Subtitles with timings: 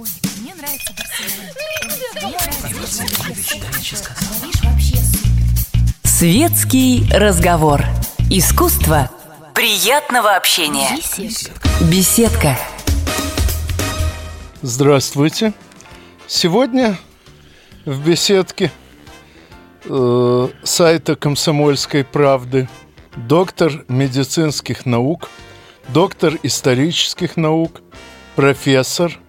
[0.00, 0.08] Ой,
[0.40, 1.50] мне нравится Барселона.
[6.04, 7.84] Светский разговор.
[8.30, 9.10] Искусство
[9.54, 10.88] приятного общения.
[11.92, 12.56] Беседка.
[14.62, 15.52] Здравствуйте.
[16.26, 16.98] Сегодня
[17.84, 18.72] в беседке
[19.84, 22.70] э, сайта «Комсомольской правды»
[23.16, 25.28] доктор медицинских наук,
[25.88, 27.82] доктор исторических наук,
[28.34, 29.20] профессор,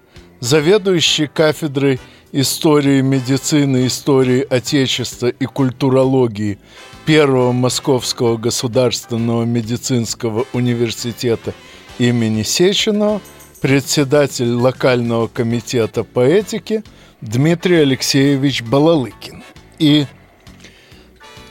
[0.41, 2.01] заведующий кафедрой
[2.33, 6.59] истории медицины, истории Отечества и культурологии
[7.05, 11.53] Первого Московского государственного медицинского университета
[11.99, 13.21] имени Сеченова,
[13.61, 16.83] председатель локального комитета по этике
[17.21, 19.43] Дмитрий Алексеевич Балалыкин.
[19.77, 20.05] И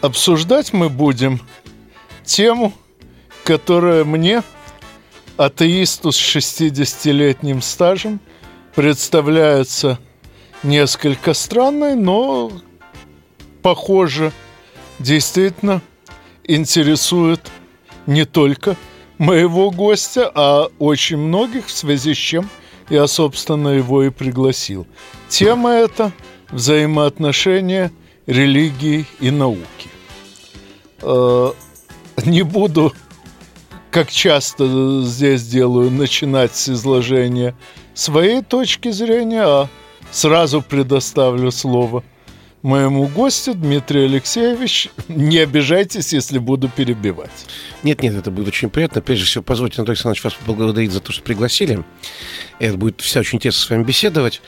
[0.01, 1.41] обсуждать мы будем
[2.25, 2.73] тему,
[3.45, 4.43] которая мне,
[5.37, 8.21] атеисту с 60-летним стажем,
[8.75, 9.99] представляется
[10.63, 12.53] несколько странной, но,
[13.63, 14.33] похоже,
[14.99, 15.83] действительно
[16.45, 17.41] интересует
[18.07, 18.77] не только
[19.19, 22.49] моего гостя, а очень многих, в связи с чем
[22.89, 24.87] я, собственно, его и пригласил.
[25.29, 26.13] Тема эта–
[26.53, 27.93] взаимоотношения
[28.27, 29.89] религии и науки.
[31.03, 31.53] Э,
[32.25, 32.93] не буду,
[33.91, 37.55] как часто здесь делаю, начинать с изложения
[37.95, 39.69] своей точки зрения, а
[40.11, 42.03] сразу предоставлю слово
[42.63, 44.91] моему гостю Дмитрию Алексеевич.
[45.09, 47.47] Не обижайтесь, если буду перебивать.
[47.83, 49.01] Нет, нет, это будет очень приятно.
[49.01, 51.85] Прежде всего, позвольте, Анатолий Александрович, вас поблагодарить за то, что пригласили.
[52.59, 54.43] Это будет вся очень интересно с вами беседовать.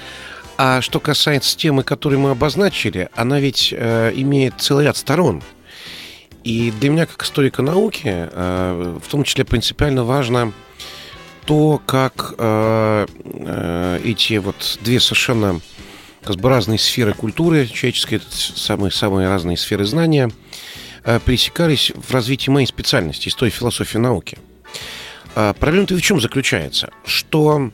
[0.58, 5.42] А что касается темы, которую мы обозначили, она ведь э, имеет целый ряд сторон.
[6.44, 10.52] И для меня, как историка науки, э, в том числе принципиально важно
[11.44, 15.60] то, как э, э, эти вот две совершенно
[16.22, 20.30] как бы разные сферы культуры человеческой, самые-самые разные сферы знания,
[21.04, 24.38] э, пересекались в развитии моей специальности, истории философии науки.
[25.34, 26.90] Проблема-то в чем заключается?
[27.06, 27.70] Что,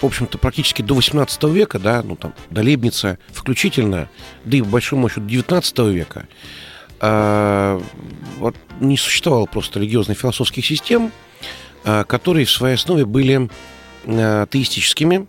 [0.00, 4.08] в общем-то, практически до 18 века, да, ну там, до Лебница включительно,
[4.44, 6.28] да и по большому счету 19 века,
[7.00, 11.10] вот не существовало просто религиозных философских систем,
[11.84, 13.50] которые в своей основе были
[14.04, 15.26] э, теистическими,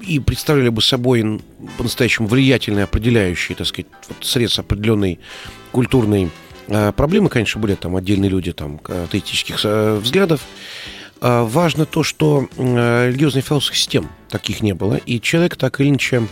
[0.00, 1.40] и представляли бы собой
[1.76, 5.18] по-настоящему влиятельные, определяющие, так сказать, вот средства определенной
[5.72, 6.30] культурной
[6.68, 10.42] э, проблемы, конечно, были там отдельные люди там теистических э, взглядов.
[11.20, 15.88] Э, важно то, что э, религиозных философских систем таких не было, и человек так или
[15.88, 16.22] иначе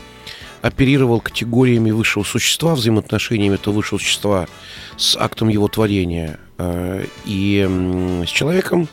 [0.62, 4.48] оперировал категориями высшего существа, взаимоотношениями этого высшего существа
[4.96, 8.88] с актом его творения э, и э, с человеком.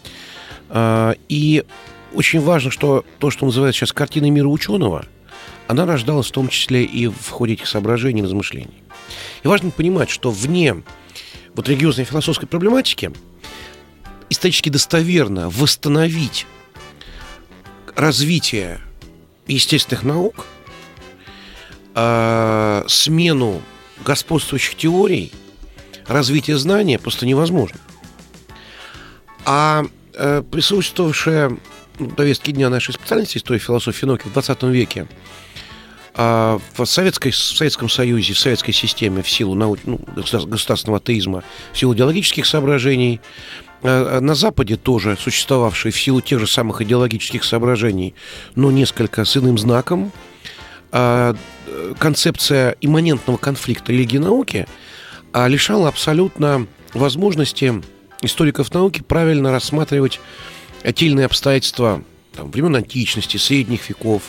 [0.70, 1.64] Э, и
[2.14, 5.06] очень важно, что то, что называется сейчас картиной мира ученого,
[5.68, 8.84] она рождалась в том числе и в ходе этих соображений и размышлений.
[9.44, 10.84] И важно понимать, что вне
[11.56, 13.12] вот религиозной философской проблематики
[14.30, 16.46] исторически достоверно восстановить
[17.96, 18.82] развитие
[19.48, 20.48] естественных наук,
[21.96, 23.62] э, смену
[24.04, 25.32] господствующих теорий,
[26.08, 27.80] развитие знания просто невозможно.
[29.46, 31.58] А э, присутствовавшая
[32.16, 35.08] повестки дня нашей специальности истории философии науки в 20 веке
[36.16, 41.44] а в, Советской, в Советском Союзе, в советской системе в силу нау, ну, государственного атеизма,
[41.72, 43.20] в силу идеологических соображений,
[43.82, 48.14] а, а на Западе тоже существовавшие в силу тех же самых идеологических соображений,
[48.56, 50.12] но несколько с иным знаком,
[50.92, 51.36] а,
[51.98, 54.68] концепция имманентного конфликта религии и науки
[55.34, 57.82] лишала абсолютно возможности
[58.22, 60.20] историков науки правильно рассматривать
[60.84, 64.24] отдельные обстоятельства там, времен античности, средних веков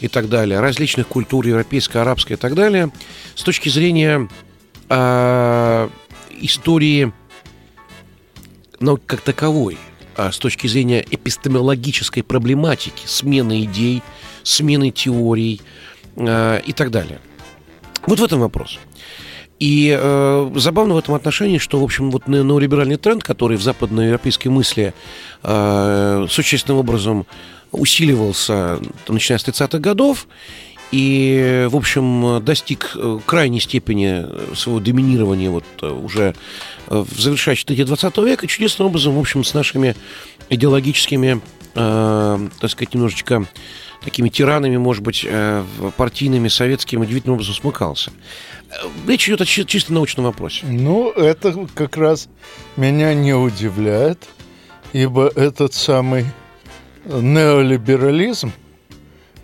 [0.00, 2.90] и так далее, различных культур, европейской, арабской и так далее,
[3.34, 4.28] с точки зрения
[4.88, 5.88] э,
[6.40, 7.12] истории
[8.80, 9.78] науки как таковой,
[10.16, 14.02] а с точки зрения эпистемологической проблематики, смены идей,
[14.42, 15.60] смены теорий
[16.16, 17.20] э, и так далее.
[18.06, 18.80] Вот в этом вопрос.
[19.62, 24.50] И э, забавно в этом отношении, что, в общем, вот неолиберальный тренд, который в западноевропейской
[24.50, 24.92] мысли
[25.44, 27.26] э, существенным образом
[27.70, 30.26] усиливался, начиная с 30-х годов,
[30.90, 34.26] и, в общем, достиг э, крайней степени
[34.56, 36.34] своего доминирования вот э, уже
[36.88, 39.94] в завершающей четверти 20 века, чудесным образом, в общем, с нашими
[40.50, 41.40] идеологическими,
[41.76, 43.46] э, так сказать, немножечко
[44.02, 45.64] такими тиранами, может быть, э,
[45.96, 48.10] партийными, советскими, удивительным образом смыкался.
[49.06, 50.66] Речь идет о чисто научном вопросе.
[50.66, 52.28] Ну, это как раз
[52.76, 54.26] меня не удивляет,
[54.92, 56.26] ибо этот самый
[57.04, 58.52] неолиберализм,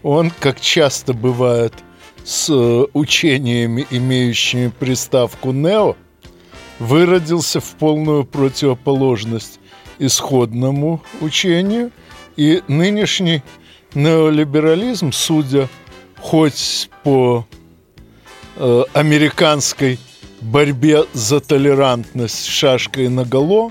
[0.02, 1.74] он, как часто бывает
[2.24, 5.96] с э, учениями, имеющими приставку «нео»,
[6.78, 9.58] выродился в полную противоположность
[9.98, 11.90] исходному учению,
[12.36, 13.42] и нынешний
[13.94, 15.68] неолиберализм, судя
[16.20, 17.46] хоть по
[18.58, 19.98] э, американской
[20.40, 23.70] борьбе за толерантность шашкой наголо,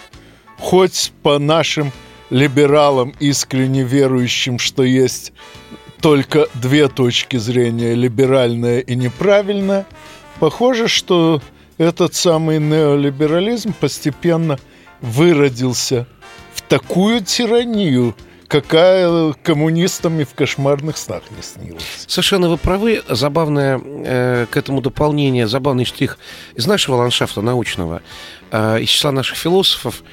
[0.57, 1.91] хоть по нашим
[2.29, 5.33] либералам, искренне верующим, что есть
[6.01, 9.85] только две точки зрения, либеральная и неправильная,
[10.39, 11.41] похоже, что
[11.77, 14.59] этот самый неолиберализм постепенно
[15.01, 16.07] выродился
[16.53, 18.15] в такую тиранию,
[18.47, 21.83] какая коммунистам и в кошмарных снах не снилась.
[22.07, 23.03] Совершенно вы правы.
[23.09, 26.17] Забавное э, к этому дополнение, забавный штрих
[26.55, 28.01] из нашего ландшафта научного,
[28.51, 30.03] э, из числа наших философов,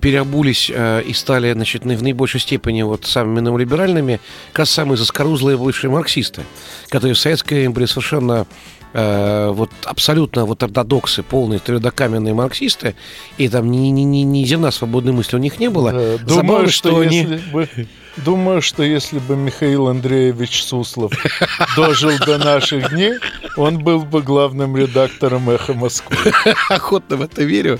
[0.00, 4.20] переобулись э, и стали значит, в наибольшей степени вот самыми неолиберальными,
[4.52, 6.42] как самые заскорузлые бывшие марксисты,
[6.88, 8.46] которые в советское время были совершенно
[8.92, 12.94] э, вот абсолютно вот ортодоксы, полные твердокаменные марксисты,
[13.36, 15.92] и там ни, ни, ни, ни зерна свободной мысли у них не было.
[15.92, 17.40] Думаю, Забавно, что, что они...
[17.52, 17.68] Бы,
[18.16, 21.12] думаю, что если бы Михаил Андреевич Суслов
[21.76, 23.14] дожил до наших дней,
[23.56, 26.16] он был бы главным редактором «Эхо Москвы».
[26.68, 27.78] Охотно в это верю.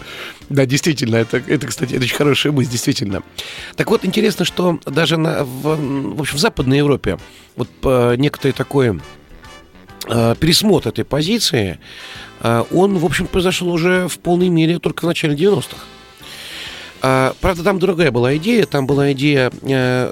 [0.48, 3.22] Да, действительно, это, это, кстати, это очень хорошая мысль, действительно.
[3.76, 5.76] Так вот, интересно, что даже на, в,
[6.16, 7.18] в общем, в Западной Европе
[7.56, 9.17] вот по некоторые такое Э,
[10.38, 11.78] пересмотр этой позиции,
[12.40, 15.76] э, он, в общем, произошел уже в полной мере только в начале 90-х.
[17.02, 18.66] Э, правда, там другая была идея.
[18.66, 19.50] Там была идея,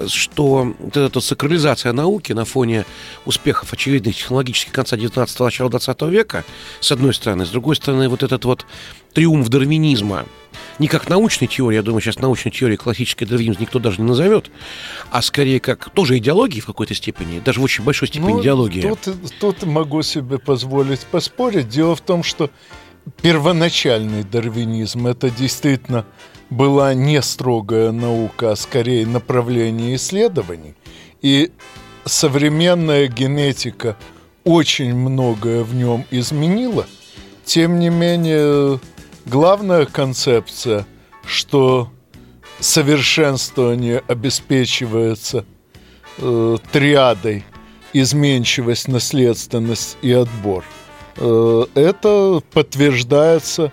[0.07, 2.85] что вот эта сакрализация науки на фоне
[3.25, 6.43] успехов очевидных технологических конца 19-го, начала 20 века,
[6.79, 7.45] с одной стороны.
[7.45, 8.65] С другой стороны, вот этот вот
[9.13, 10.25] триумф дарвинизма–
[10.79, 14.51] не как научной теории, я думаю, сейчас научной теории классической дарвинизм никто даже не назовет,
[15.11, 18.81] а скорее как тоже идеологии в какой-то степени, даже в очень большой степени ну, идеологии.
[18.81, 18.99] Тут,
[19.39, 21.67] тут могу себе позволить поспорить.
[21.67, 22.49] Дело в том, что
[23.21, 26.05] первоначальный дарвинизм это действительно
[26.49, 30.75] была не строгая наука, а скорее направление исследований.
[31.21, 31.51] И
[32.05, 33.97] современная генетика
[34.43, 36.85] очень многое в нем изменила.
[37.43, 38.79] Тем не менее,
[39.25, 40.85] главная концепция,
[41.25, 41.91] что
[42.59, 45.45] совершенствование обеспечивается
[46.17, 47.45] э, триадой
[47.93, 50.63] изменчивость, наследственность и отбор.
[51.17, 53.71] Э, это подтверждается,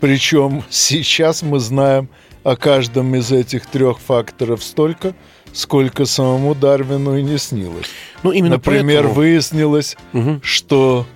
[0.00, 2.08] причем сейчас мы знаем
[2.42, 5.14] о каждом из этих трех факторов столько,
[5.52, 7.86] сколько самому Дарвину и не снилось.
[8.22, 9.14] Ну, именно Например, поэтому...
[9.14, 10.40] выяснилось, угу.
[10.42, 11.06] что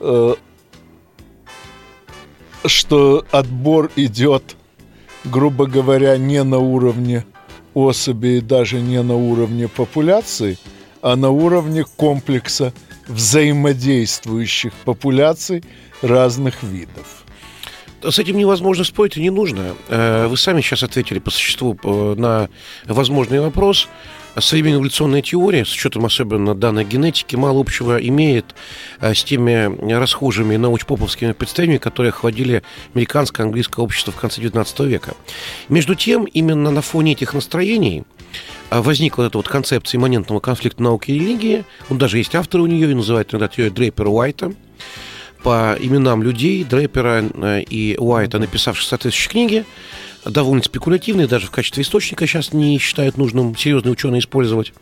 [0.00, 0.34] э,
[2.66, 4.56] что отбор идет,
[5.24, 7.24] грубо говоря, не на уровне
[7.74, 10.58] особи и даже не на уровне популяции,
[11.02, 12.72] а на уровне комплекса
[13.08, 15.62] взаимодействующих популяций
[16.00, 17.23] разных видов.
[18.08, 19.74] С этим невозможно спорить и не нужно.
[19.88, 22.48] Э, вы сами сейчас ответили по существу э, на
[22.86, 23.88] возможный вопрос
[24.38, 28.54] современная эволюционная теория, с учетом особенно данной генетики, мало общего имеет
[29.00, 32.62] э, с теми расхожими научпоповскими представлениями, которые охватили
[32.94, 35.14] американское английское общество в конце XIX века.
[35.68, 38.04] Между тем, именно на фоне этих настроений
[38.70, 41.64] возникла эта вот концепция имманентного конфликта науки и религии.
[41.88, 44.52] Он даже есть автор у нее, и называют иногда теорию Дрейпера Уайта
[45.44, 49.64] по именам людей, Дрейпера э, и Уайта, написавших соответствующие книги
[50.24, 54.72] довольно спекулятивные, даже в качестве источника сейчас не считают нужным серьезные ученые использовать.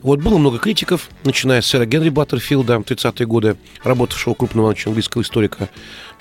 [0.00, 5.68] Вот было много критиков, начиная с сэра Генри Баттерфилда, 30-е годы, работавшего крупного английского историка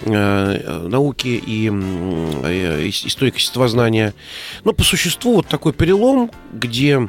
[0.02, 4.14] э, науки и э, историка естествознания.
[4.66, 7.08] Но по существу вот такой перелом, где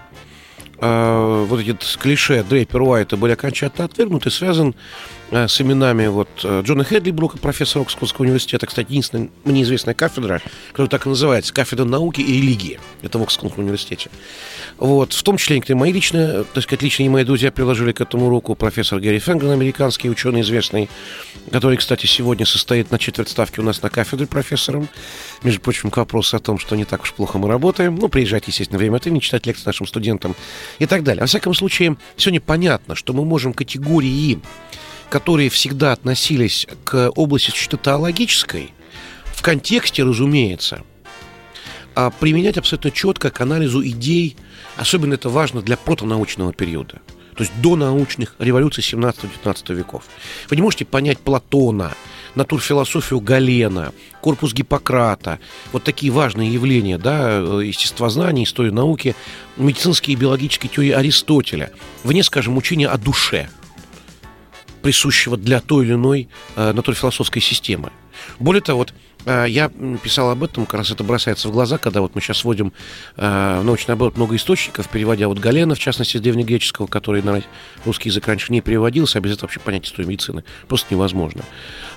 [0.79, 6.63] э, вот эти клише Дрейпер Уайта были окончательно отвергнуты, связан Э, с именами вот э,
[6.65, 11.55] Джона Хедли Брука, профессора Оксфордского университета, кстати, единственная мне известная кафедра, которая так и называется,
[11.55, 12.81] кафедра науки и религии.
[13.03, 14.11] Это в Оксфордском университете.
[14.79, 18.29] Вот, в том числе некоторые мои личные, так сказать, личные мои друзья приложили к этому
[18.29, 18.55] руку.
[18.55, 20.89] Профессор Гэри Фенгрен, американский ученый известный,
[21.53, 24.89] который, кстати, сегодня состоит на четверть ставки у нас на кафедре профессором.
[25.43, 27.95] Между прочим, к вопросу о том, что не так уж плохо мы работаем.
[27.95, 30.35] Ну, приезжайте, естественно, время от времени, читать лекции нашим студентам
[30.79, 31.21] и так далее.
[31.21, 34.41] Во всяком случае, сегодня понятно, что мы можем категории
[35.11, 38.73] которые всегда относились к области чисто теологической,
[39.27, 40.83] в контексте, разумеется,
[41.95, 44.37] а применять абсолютно четко к анализу идей,
[44.77, 47.01] особенно это важно для протонаучного периода.
[47.37, 50.05] То есть до научных революций 17-19 веков.
[50.49, 51.95] Вы не можете понять Платона,
[52.35, 55.41] натурфилософию Галена, корпус Гиппократа,
[55.73, 59.17] вот такие важные явления, да, естествознания, истории науки,
[59.57, 61.73] медицинские и биологические теории Аристотеля,
[62.05, 63.49] вне, скажем, учения о душе,
[64.83, 67.91] присущего для той или иной э, натурфилософской системы.
[68.39, 68.95] Более того, вот
[69.27, 69.71] а, я
[70.03, 72.73] писал об этом, как раз это бросается в глаза, когда вот мы сейчас вводим
[73.17, 77.43] э, в научный оборот много источников, переводя вот Галена, в частности, с древнегреческого, который на
[77.85, 81.43] русский язык раньше не переводился, а без этого вообще понять историю медицины просто невозможно.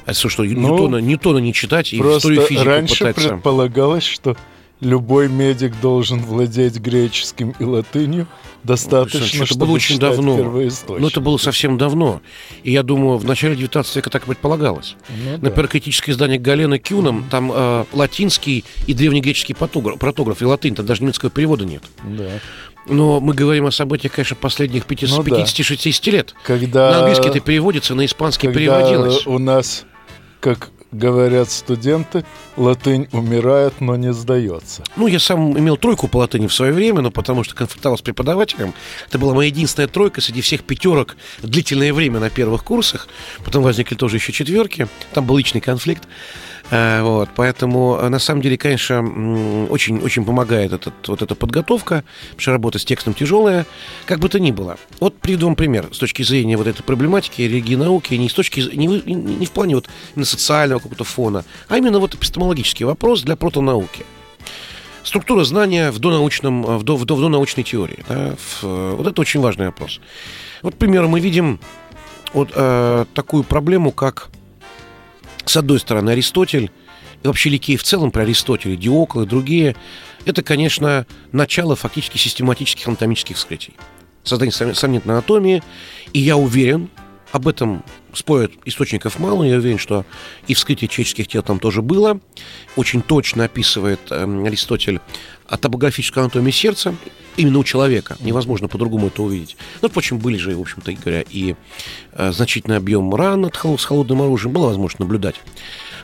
[0.06, 3.30] Это все, что ну, Ньютона, Ньютона не читать и историю физики раньше пытаться...
[3.30, 4.36] предполагалось, что
[4.84, 8.28] любой медик должен владеть греческим и латынью,
[8.64, 10.38] достаточно, ну, это было очень давно.
[10.38, 12.22] Но ну, это было совсем давно.
[12.64, 14.96] И я думаю, в начале 19 века так и предполагалось.
[15.10, 15.68] Ну, Например, да.
[15.68, 21.04] критическое издание Галена Кюном, там э, латинский и древнегреческий протограф, протограф и латынь, там даже
[21.04, 21.84] немецкого перевода нет.
[22.04, 22.40] Да.
[22.86, 26.36] Но мы говорим о событиях, конечно, последних 50, ну, 50-60 лет.
[26.44, 26.92] Когда...
[26.92, 29.26] На английский это переводится, на испанский когда переводилось.
[29.26, 29.86] у нас,
[30.42, 32.24] как говорят студенты,
[32.56, 34.84] латынь умирает, но не сдается.
[34.96, 38.02] Ну, я сам имел тройку по латыни в свое время, но потому что конфликтовал с
[38.02, 38.74] преподавателем.
[39.08, 43.08] Это была моя единственная тройка среди всех пятерок длительное время на первых курсах.
[43.44, 44.88] Потом возникли тоже еще четверки.
[45.14, 46.08] Там был личный конфликт.
[46.74, 49.00] Э, вот, поэтому, э, на самом деле, конечно,
[49.70, 53.68] очень, очень помогает этот, вот эта подготовка, потому что работа с текстом тяжелая,
[54.08, 54.78] как бы то ни было.
[55.00, 58.62] Вот приведу вам пример с точки зрения вот этой проблематики религии науки, не, с точки,
[58.76, 63.36] не, не в плане вот именно социального какого-то фона, а именно вот эпистемологический вопрос для
[63.36, 64.04] протонауки.
[65.04, 68.04] Структура знания в донаучном, в, до, в, до, в донаучной теории.
[68.10, 70.00] Да, в, вот это очень важный вопрос.
[70.64, 71.60] Вот, к примеру, мы видим
[72.34, 74.30] вот э, такую проблему, как
[75.46, 76.72] с одной стороны, Аристотель,
[77.24, 79.76] и вообще Ликей в целом про Аристотеля, Диокл и другие,
[80.26, 83.74] это, конечно, начало фактически систематических анатомических вскрытий.
[84.24, 85.62] Создание сравнительной анатомии,
[86.14, 86.90] и я уверен,
[87.32, 87.84] об этом
[88.14, 90.06] спорят источников мало, я уверен, что
[90.48, 92.20] и вскрытие человеческих тел там тоже было.
[92.76, 95.02] Очень точно описывает э, Аристотель
[95.50, 96.96] топографическую анатомию сердца,
[97.38, 98.18] именно у человека.
[98.20, 99.58] Невозможно по-другому это увидеть.
[99.82, 101.56] Но, впрочем, были же, в общем-то говоря, и
[102.14, 104.54] э, значительный объем ран от, с холодным оружием.
[104.54, 105.36] Было возможно наблюдать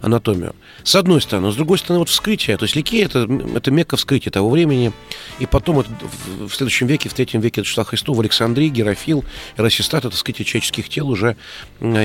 [0.02, 0.56] анатомию.
[0.84, 1.52] С одной стороны.
[1.52, 2.58] С другой стороны, вот вскрытие.
[2.58, 4.92] То есть Ликей это, это мекка вскрытия того времени.
[5.40, 9.24] И потом это, в, в следующем веке, в третьем веке до Христу в Александрии, Герофил,
[9.58, 11.36] Расистат, это вскрытие человеческих тел уже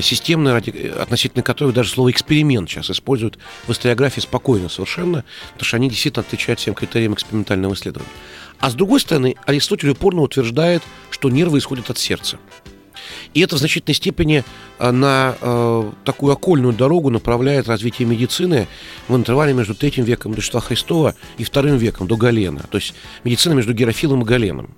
[0.03, 0.57] системное,
[1.01, 6.25] относительно которого даже слово эксперимент сейчас используют в историографии спокойно совершенно, потому что они действительно
[6.27, 8.11] отвечают всем критериям экспериментального исследования.
[8.65, 12.39] А с другой стороны, Аристотель упорно утверждает, что нервы исходят от сердца.
[13.35, 14.43] И это в значительной степени
[14.79, 18.67] э, на э, такую окольную дорогу направляет развитие медицины
[19.07, 22.63] в интервале между третьим веком до Рождества Христова и вторым веком до Галена.
[22.71, 24.75] То есть медицина между Герофилом и Галеном.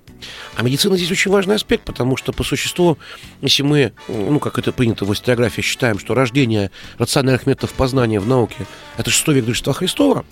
[0.57, 2.97] А медицина здесь очень важный аспект, потому что по существу,
[3.41, 8.27] если мы, ну, как это принято в историографии, считаем, что рождение рациональных методов познания в
[8.27, 8.65] науке–
[8.97, 10.25] это шестой век до Рождества Христова,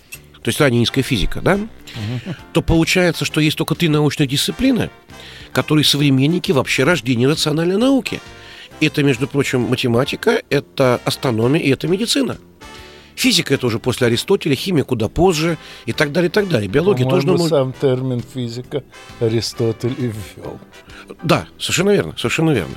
[0.45, 2.35] то есть ранее низкая физика, да, угу.
[2.53, 4.91] то получается, что есть только три научные дисциплины,
[5.51, 8.21] которые современники вообще рождения рациональной науки.
[8.79, 12.37] Это, между прочим, математика, это астрономия и это медицина.
[13.15, 16.69] Физика это уже после Аристотеля, химия куда позже и так далее, и так далее.
[16.69, 17.25] Биология тоже...
[17.25, 18.83] Ну, сам термин физика
[19.19, 20.59] Аристотель и ввел.
[21.23, 22.75] Да, совершенно верно, совершенно верно.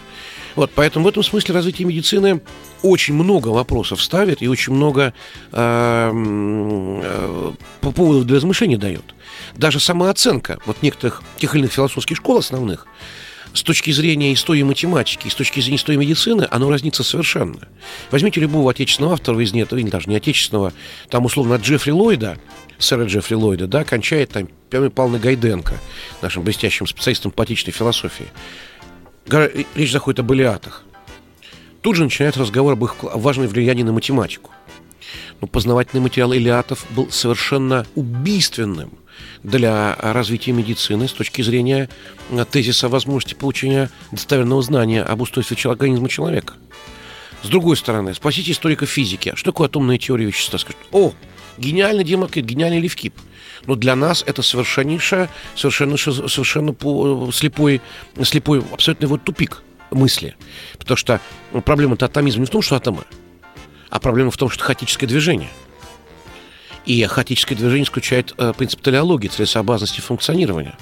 [0.58, 2.40] Вот, поэтому в этом смысле развитие медицины
[2.82, 5.14] очень много вопросов ставит и очень много
[5.52, 9.04] э, э, по поводу для размышлений дает.
[9.56, 12.88] Даже самооценка вот некоторых тех или иных философских школ основных
[13.52, 17.68] с точки зрения истории математики, с точки зрения истории медицины, оно разнится совершенно.
[18.10, 20.72] Возьмите любого отечественного автора из нет, или даже не отечественного,
[21.08, 22.36] там, условно, Джеффри Ллойда,
[22.78, 25.78] сэра Джеффри Ллойда, да, кончает там Павел Павловна Гайденко,
[26.20, 28.26] нашим блестящим специалистом по отечественной философии.
[29.74, 30.84] Речь заходит об Илиатах.
[31.82, 34.50] Тут же начинается разговор об их важном влиянии на математику.
[35.40, 38.90] Но познавательный материал Илиатов был совершенно убийственным
[39.42, 41.88] для развития медицины с точки зрения
[42.30, 46.54] э, тезиса возможности получения достоверного знания об устройстве организма человека.
[47.42, 50.58] С другой стороны, спросите историка физики, что такое атомная теория вещества?
[50.58, 51.12] Скажут, о,
[51.56, 53.14] гениальный Демокрит, гениальный Левкип.
[53.66, 56.74] Но для нас это совершеннейшее, совершенно, совершенно
[57.32, 57.80] слепой,
[58.22, 60.36] слепой, абсолютно вот тупик мысли.
[60.78, 61.20] Потому что
[61.64, 63.04] проблема-то атомизма не в том, что атомы,
[63.90, 65.50] а проблема в том, что хаотическое движение.
[66.84, 70.76] И хаотическое движение исключает э, принцип телеологии, целесообразности функционирования.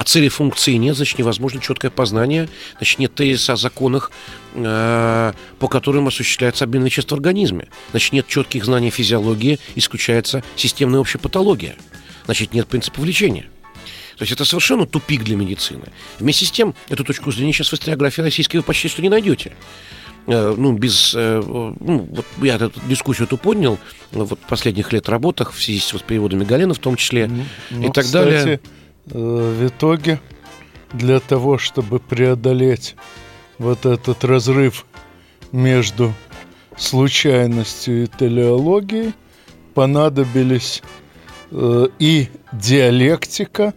[0.00, 4.10] А цели функции нет, значит, невозможно четкое познание, значит, нет тезиса о законах,
[4.54, 7.68] э, по которым осуществляется обмен веществ в организме.
[7.90, 11.76] Значит, нет четких знаний физиологии, исключается системная общая патология.
[12.24, 13.42] Значит, нет принципа влечения.
[14.16, 15.84] То есть это совершенно тупик для медицины.
[16.18, 19.52] Вместе с тем, эту точку зрения сейчас в историографии российской вы почти что не найдете.
[20.26, 21.12] Э, ну, без...
[21.14, 23.78] Э, ну, вот я эту дискуссию эту поднял
[24.12, 27.30] вот последних лет работах в связи с переводами Галена в том числе
[27.68, 28.60] ну, и так кстати, далее.
[29.10, 30.20] Э, в итоге
[30.92, 32.96] для того, чтобы преодолеть
[33.58, 34.86] вот этот разрыв
[35.52, 36.12] между
[36.76, 39.12] случайностью и телеологией,
[39.74, 40.82] понадобились
[41.50, 43.74] э, и диалектика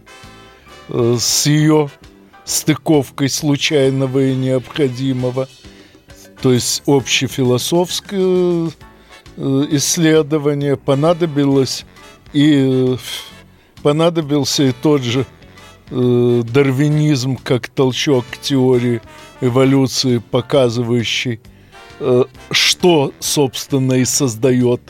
[0.88, 1.90] э, с ее
[2.44, 5.48] стыковкой случайного и необходимого–
[6.44, 8.70] то есть общефилософское
[9.38, 11.86] исследование понадобилось
[12.34, 12.98] и
[13.84, 15.26] понадобился и тот же
[15.90, 19.02] э, дарвинизм как толчок к теории
[19.42, 21.38] эволюции, показывающий,
[22.00, 24.80] э, что, собственно, и создает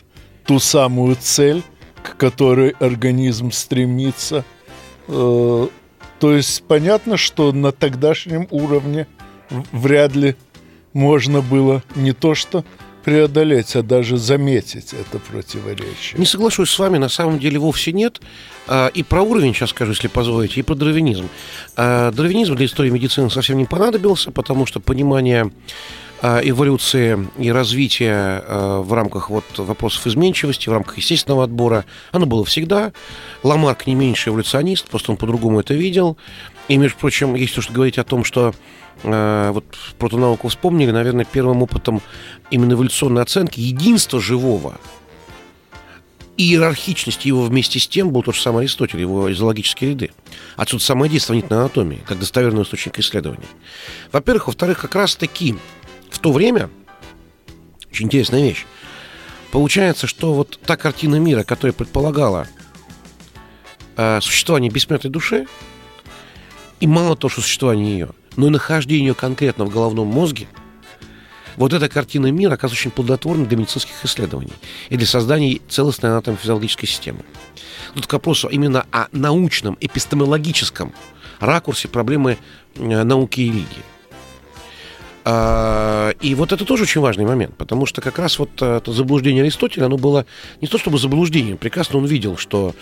[0.45, 1.61] ту самую цель,
[2.01, 4.45] к которой организм стремится.
[5.09, 5.67] Э,
[6.19, 9.07] то есть понятно, что на тогдашнем уровне
[9.73, 10.37] вряд ли
[10.93, 12.63] можно было не то что
[13.05, 16.17] преодолеть, а даже заметить это противоречие.
[16.17, 18.19] Не соглашусь с вами, на самом деле вовсе нет.
[18.67, 21.29] А, и про уровень сейчас скажу, если позволите, и про дарвинизм.
[21.77, 25.51] А, дарвинизм для истории медицины совсем не понадобился, потому что понимание
[26.23, 32.43] а, эволюции и развития в рамках вот вопросов изменчивости, в рамках естественного отбора, оно было
[32.43, 32.91] всегда.
[33.43, 36.17] Ламарк не меньше эволюционист, просто он по-другому это видел.
[36.67, 38.53] И, между прочим, есть то, что говорить о том, что
[39.03, 39.65] э, вот
[39.99, 42.01] протонауку вспомнили, наверное, первым опытом
[42.49, 44.79] именно эволюционной оценки единства живого
[46.37, 50.11] и иерархичность его вместе с тем был тот же самый Аристотель, его зоологические ряды.
[50.57, 53.47] Отсюда самое действие сравнительной анатомии, как достоверный источник исследований.
[54.11, 54.47] Во-первых.
[54.47, 55.55] Во-вторых, как раз-таки
[56.09, 56.69] в то время,
[57.91, 58.65] очень интересная вещь,
[59.51, 62.47] получается, что вот та картина мира, которая предполагала
[63.95, 65.47] э, существование бессмертной души,
[66.85, 70.47] и мало того, что существование ее, но и нахождение ее конкретно в головном мозге,
[71.55, 74.53] вот эта картина мира оказывается очень плодотворной для медицинских исследований
[74.89, 77.21] и для создания целостной анатомофизиологической системы.
[77.95, 80.93] Тут к вопросу именно о научном, эпистемологическом
[81.39, 82.37] ракурсе проблемы
[82.75, 83.94] э, науки и религии.
[85.27, 88.91] А, и вот это тоже очень важный момент, потому что как раз вот э, это
[88.91, 90.27] заблуждение Аристотеля, оно было
[90.61, 92.75] не то чтобы заблуждением, прекрасно он видел, что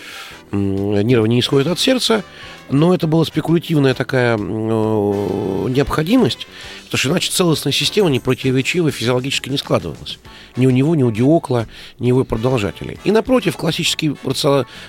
[0.52, 2.22] нервы не исходят от сердца,
[2.70, 6.46] но это была спекулятивная такая необходимость,
[6.86, 10.20] потому что иначе целостная система не противоречивая физиологически не складывалась.
[10.58, 13.00] Ни у него, ни у Диокла, ни у его продолжателей.
[13.06, 14.15] И напротив, классический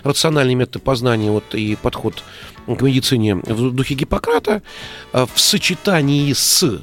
[0.03, 2.25] рациональный метод познания вот, и подход
[2.67, 4.63] к медицине в духе Гиппократа
[5.13, 6.83] э, в сочетании с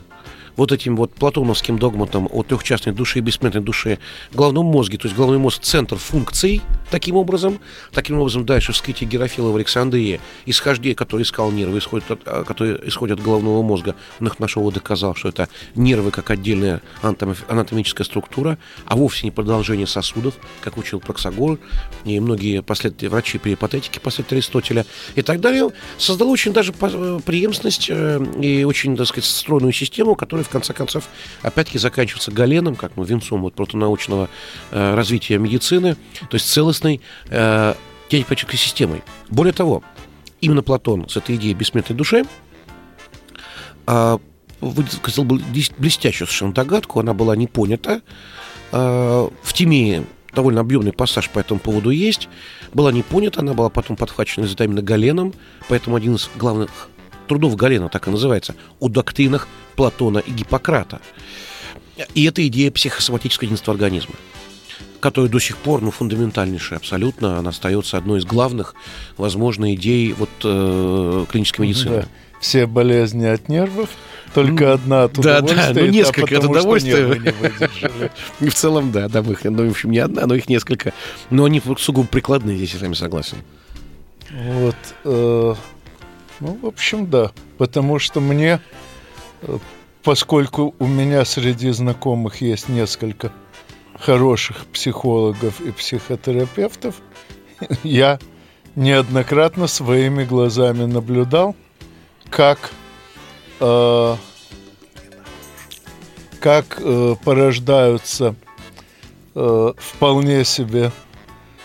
[0.56, 4.00] вот этим вот платоновским догматом о трехчастной душе и бессмертной душе
[4.34, 7.60] головном мозге, то есть головной мозг– центр функций, таким образом.
[7.94, 12.80] Таким образом, дальше вскрытие Герофила в Александрии, исхождение, который искал нервы, исходит от, а, которые
[12.88, 18.06] исходят от головного мозга, он их нашел и доказал, что это нервы как отдельная анатомическая
[18.06, 21.58] структура, а вовсе не продолжение сосудов, как учил Проксагор
[22.06, 24.86] и многие последние врачи перипатетики после Аристотеля
[25.16, 30.41] и так далее, создало очень даже преемственность э, и очень, так сказать, стройную систему, которая
[30.44, 31.08] в конце концов
[31.42, 34.30] опять-таки заканчивается Галеном, как мы венцом вот протонаучного
[34.72, 35.96] э, развития медицины,
[36.30, 37.74] то есть целостной э,
[38.10, 39.04] теоретической системой.
[39.30, 39.84] Более того,
[40.42, 42.26] именно Платон с этой идеей бессмертной души
[43.88, 44.18] э,
[44.60, 48.02] высказал блестящую совершенно догадку, она была не понята.
[48.72, 52.30] Э, в Тимее довольно объемный пассаж по этому поводу есть.
[52.74, 55.34] Была не понята, она была потом подхвачена из именно Галеном,
[55.68, 56.90] поэтому один из главных
[57.28, 61.02] трудов Галена так и называется, о доктринах Платона и Гиппократа.
[62.16, 64.16] И это идея психосоматического единства организма
[65.02, 68.76] которая до сих пор, ну, фундаментальнейшая абсолютно, она остается одной из главных,
[69.18, 72.02] возможно, идей вот э, клинической медицины.
[72.02, 72.06] Да.
[72.40, 73.90] Все болезни от нервов,
[74.34, 77.22] только одна от Да, да, ну несколько от удовольствия.
[78.40, 80.94] Не в целом, да, да, их, ну, в общем, не одна, но их несколько.
[81.30, 83.38] Но они сугубо прикладные, здесь я с вами согласен.
[84.32, 85.56] Вот, э,
[86.42, 87.32] ну, в общем, да.
[87.58, 88.60] Потому что мне,
[89.44, 89.58] э,
[90.04, 93.32] поскольку у меня среди знакомых есть несколько
[94.00, 96.96] хороших психологов и психотерапевтов,
[97.84, 98.20] я
[98.76, 101.56] неоднократно своими глазами наблюдал,
[102.32, 102.72] как,
[103.60, 104.16] э,
[106.40, 108.34] как э, порождаются
[109.36, 110.92] э, вполне себе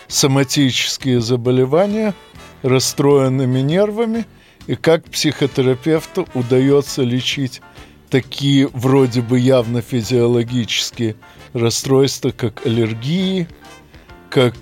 [0.07, 2.13] соматические заболевания
[2.61, 4.27] расстроенными нервами–
[4.67, 7.61] и как психотерапевту удается лечить
[8.09, 11.15] такие вроде бы явно физиологические
[11.53, 13.47] расстройства, как аллергии,
[14.29, 14.55] как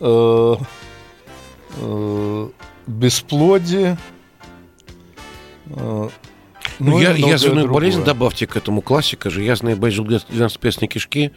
[0.00, 0.56] э,
[1.76, 2.48] э,
[2.86, 3.98] бесплодие.
[5.66, 6.08] Э,
[6.80, 8.82] ну, я, язвенную болезнь добавьте к этому.
[8.82, 11.32] Классика же, язвенная болезнь 12-перстной кишки.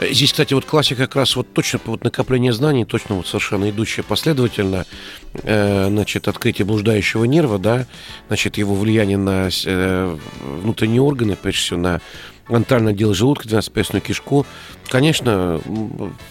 [0.00, 4.02] Здесь, кстати, вот классика как раз вот точно вот накопление знаний, точно вот совершенно идущая
[4.02, 4.86] последовательно,
[5.34, 7.86] э, значит, открытие блуждающего нерва, да,
[8.28, 12.00] значит, его влияние на э, внутренние органы, прежде всего на
[12.48, 14.46] антральное отдел желудка, 12-перстную кишку.
[14.88, 15.60] Конечно,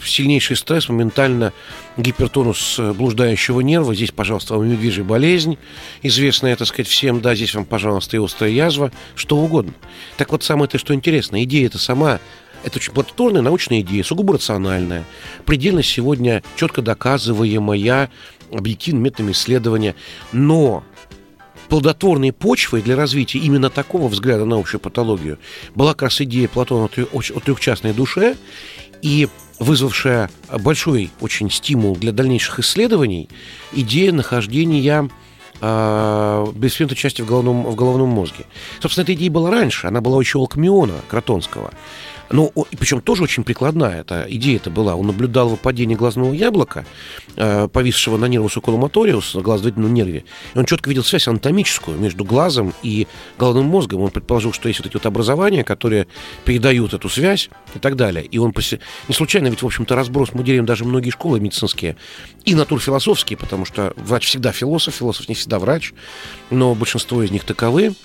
[0.04, 1.54] сильнейший стресс, моментально
[1.96, 3.96] гипертонус блуждающего нерва.
[3.96, 5.58] Здесь, пожалуйста, вам медвежья болезнь,
[6.02, 7.22] известная, так сказать, всем.
[7.22, 9.74] Да, здесь вам, пожалуйста, и острая язва, что угодно.
[10.18, 12.20] Так вот, самое-то, что интересно, идея это сама
[12.64, 15.06] это очень плодотворная научная идея, сугубо рациональная,
[15.46, 18.10] предельно сегодня четко доказываемая
[18.52, 19.96] объективным методами исследования.
[20.32, 20.84] Но
[21.70, 25.38] плодотворной почвой для развития именно такого взгляда на общую патологию
[25.76, 28.36] была как раз идея Платона о трехчастной душе
[29.02, 33.30] и вызвавшая большой очень стимул для дальнейших исследований
[33.72, 35.10] идея нахождения
[35.62, 38.46] э, беспредметной части в головном, в головном мозге.
[38.82, 41.72] Собственно, эта идея была раньше, она была у Алкмиона Кротонского.
[42.32, 44.96] Ну, причем тоже очень прикладная эта идея это была.
[44.96, 46.86] Он наблюдал выпадение глазного яблока,
[47.36, 50.26] э, повисшего на нервус околомоториус, на глазовидном нерве.
[50.54, 54.02] И он четко видел связь анатомическую между глазом и головным мозгом.
[54.02, 56.08] Он предположил, что есть вот эти вот образования, которые
[56.46, 58.26] передают эту связь и так далее.
[58.26, 58.80] И он после...
[59.08, 61.96] не случайно, ведь, в общем-то, разброс мы делим даже многие школы медицинские
[62.46, 65.94] и натурфилософские, потому что врач всегда философ, философ не всегда врач,
[66.52, 67.96] но большинство из них таковы.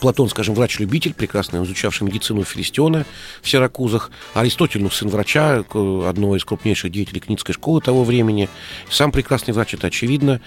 [0.00, 3.04] Платон, скажем, врач-любитель, прекрасно изучавший медицину Филистиона
[3.42, 8.48] в Сиракузах, Аристотель, ну, сын врача, одного из крупнейших деятелей Кницкой школы того времени,
[8.90, 10.40] сам прекрасный врач, это очевидно,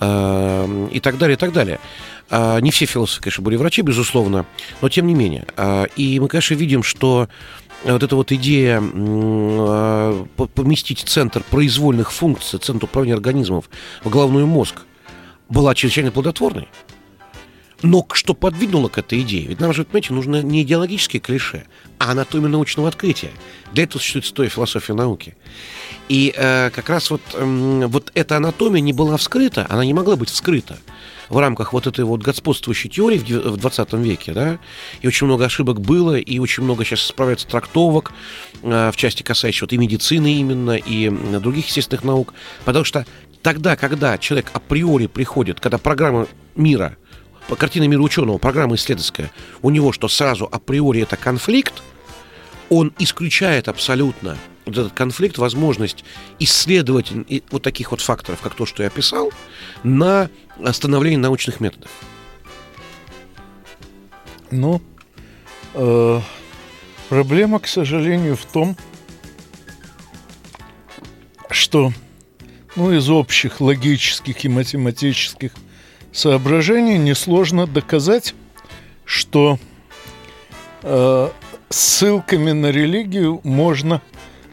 [0.00, 1.80] э, и так далее, и так далее.
[2.30, 4.46] А, не все философы, конечно, были врачи, безусловно,
[4.80, 5.46] но тем не менее.
[5.56, 7.28] А, и мы, конечно, видим, что
[7.84, 13.68] вот эта вот идея а, поместить центр произвольных функций, центр управления организмов
[14.02, 14.82] в головной мозг
[15.48, 16.68] была чрезвычайно плодотворной.
[17.84, 19.46] Но что подвигнуло к этой идее?
[19.46, 21.64] Ведь нам же, понимаете, нужно не идеологические клише,
[21.98, 23.30] а анатомия научного открытия.
[23.74, 25.36] Для этого существует история философии науки.
[26.08, 30.16] И э, как раз вот, э, вот эта анатомия не была вскрыта, она не могла
[30.16, 30.78] быть вскрыта
[31.28, 34.58] в рамках вот этой вот господствующей теории в 20 веке, да,
[35.02, 38.12] и очень много ошибок было, и очень много сейчас исправляется трактовок
[38.62, 42.32] э, в части касающейся вот и медицины именно, и других естественных наук,
[42.64, 43.04] потому что
[43.42, 46.96] тогда, когда человек априори приходит, когда программа мира–
[47.58, 49.30] картина мира ученого, программа исследовательская,
[49.62, 51.82] у него что сразу априори это конфликт,
[52.70, 56.04] он исключает абсолютно вот этот конфликт, возможность
[56.38, 57.12] исследовать
[57.50, 59.30] вот таких вот факторов, как то, что я описал,
[59.82, 60.30] на
[60.72, 61.90] становление научных методов.
[64.50, 64.80] Ну,
[65.74, 66.20] э,
[67.08, 68.76] проблема, к сожалению, в том,
[71.50, 71.92] что
[72.76, 75.52] ну, из общих логических и математических
[76.14, 78.34] соображений несложно доказать,
[79.04, 79.58] что
[80.82, 81.28] э,
[81.68, 84.00] ссылками на религию можно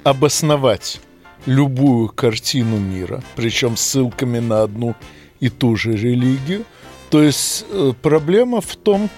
[0.03, 0.99] обосновать
[1.45, 4.95] любую картину мира, причем ссылками на одну
[5.39, 6.65] и ту же религию.
[7.09, 9.09] То есть э, проблема в том,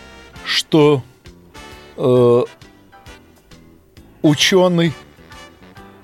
[0.46, 1.02] что
[1.96, 2.44] э,
[4.22, 4.94] ученый,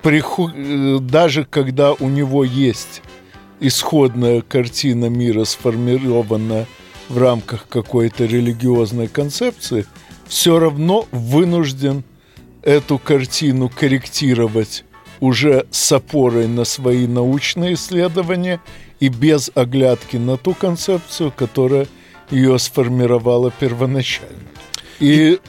[0.01, 0.53] приход...
[0.55, 3.01] Э, даже когда у него есть
[3.59, 6.65] исходная картина мира сформирована
[7.09, 9.85] в рамках какой-то религиозной концепции,
[10.27, 12.03] все равно вынужден
[12.61, 14.83] эту картину корректировать
[15.19, 18.61] уже с опорой на свои научные исследования
[18.99, 21.87] и без оглядки на ту концепцию, которая
[22.29, 24.37] ее сформировала первоначально.
[24.99, 25.39] И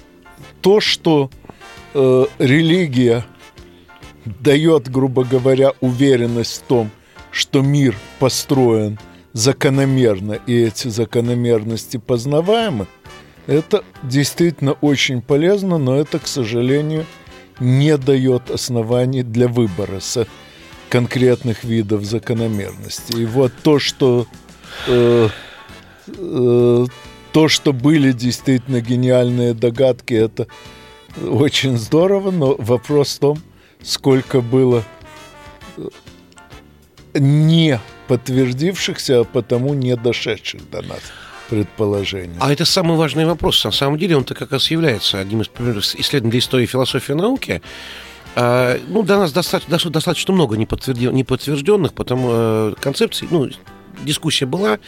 [0.61, 1.31] то, что
[1.95, 3.25] э, религия
[4.25, 6.91] дает, грубо говоря, уверенность в том,
[7.31, 8.99] что мир построен
[9.33, 12.87] закономерно, и эти закономерности познаваемы,
[13.47, 17.07] это действительно очень полезно, но это, к сожалению,
[17.59, 20.01] не дает оснований для выбора
[20.89, 23.21] конкретных видов закономерности.
[23.21, 24.27] И вот то, что
[24.89, 25.29] э,
[26.07, 26.87] э,
[27.33, 30.49] то, что были действительно гениальные догадки, это
[31.23, 33.43] очень здорово, но вопрос в том,
[33.83, 34.85] сколько было
[37.15, 41.01] не подтвердившихся, а потому не дошедших до нас
[41.49, 42.37] предположений.
[42.39, 43.65] А это самый важный вопрос.
[43.65, 47.61] На самом деле он-то как раз является одним из примеров исследований для истории философии науки.
[48.37, 53.27] А, ну, до нас достаточно, достаточно много неподтвержденных, потому э, концепций.
[53.31, 53.51] Ну,
[54.03, 54.79] дискуссия была.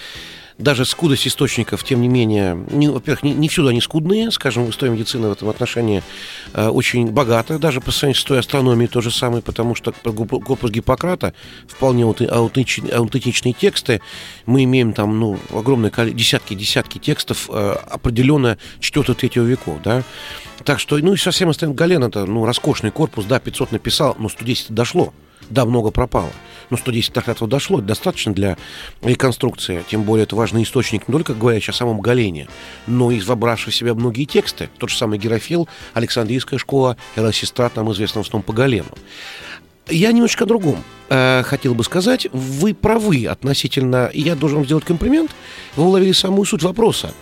[0.58, 4.92] Даже скудость источников, тем не менее, не, во-первых, не, не всюду они скудные, скажем, история
[4.92, 6.02] медицины в этом отношении
[6.54, 10.70] э, очень богата, даже по сравнению с той астрономией то же самое, потому что корпус
[10.70, 11.34] Гиппократа
[11.66, 14.00] вполне аутентичные, аутентичные тексты.
[14.46, 20.02] Мы имеем там, ну, огромное количество, десятки, десятки текстов э, определенно 4-3 веков, да.
[20.64, 24.28] Так что, ну и совсем остальным Гален, это, ну, роскошный корпус, да, 500 написал, но
[24.28, 25.12] 110 дошло
[25.50, 26.30] да, много пропало.
[26.70, 28.56] Но 110 так этого дошло, это достаточно для
[29.02, 29.84] реконструкции.
[29.88, 32.48] Тем более это важный источник не только говоря о самом Галене,
[32.86, 34.70] но и вобравший в себя многие тексты.
[34.78, 38.88] Тот же самый Герофил, Александрийская школа, Эросистрат, нам известна в основном по Галену.
[39.88, 42.28] Я немножечко о другом э, хотел бы сказать.
[42.32, 45.32] Вы правы относительно, и я должен вам сделать комплимент,
[45.76, 47.12] вы уловили самую суть вопроса.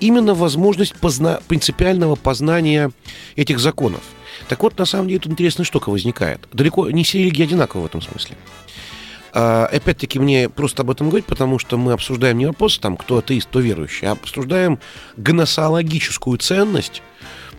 [0.00, 1.40] Именно возможность позна...
[1.48, 2.90] принципиального познания
[3.36, 4.02] этих законов–
[4.48, 6.48] так вот, на самом деле, тут интересная штука возникает.
[6.52, 8.36] Далеко не все религии одинаковы в этом смысле.
[9.32, 13.18] А, опять-таки, мне просто об этом говорить, потому что мы обсуждаем не вопрос, там, кто
[13.18, 14.78] атеист, кто верующий, а обсуждаем
[15.16, 17.02] гносеологическую ценность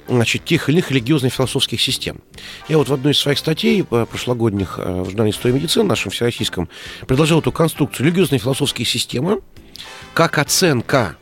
[0.08, 2.20] значит, тех или иных религиозно-философских систем.
[2.68, 6.12] Я вот в одной из своих статей э, прошлогодних э, в журнале «История медицины» нашем
[6.12, 6.68] всероссийском
[7.08, 9.42] предложил эту конструкцию религиозно-философские системы
[10.14, 11.16] как оценка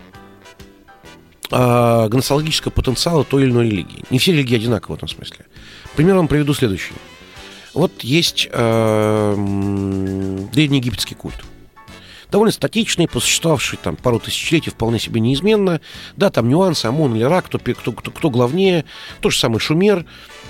[1.52, 4.04] э, гносологического потенциала той или иной религии.
[4.10, 5.46] Не все религии одинаковы в этом смысле.
[5.96, 6.94] Пример вам приведу следующий.
[7.74, 9.34] Вот есть э,
[10.52, 11.44] древнеегипетский культ.
[12.32, 15.80] Довольно статичный, посуществовавший там пару тысячелетий вполне себе неизменно.
[16.18, 18.84] Да, там нюансы, Амон или Рак, кто, кто, кто, кто главнее.
[19.22, 20.06] То же самое Шумер